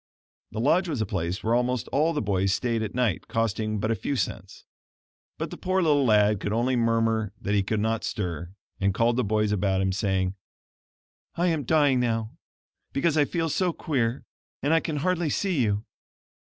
[0.51, 3.91] (The lodge was a place where almost all the boys stayed at night, costing but
[3.91, 4.65] a few cents.)
[5.37, 9.15] But the poor little lad could only murmur that he could not stir, and called
[9.15, 10.33] the boys about him, saying:
[11.35, 12.31] "I am dying now,
[12.93, 14.25] because I feel so queer:
[14.63, 15.85] and I can hardly see you.